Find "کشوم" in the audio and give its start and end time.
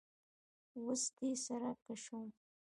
1.85-2.27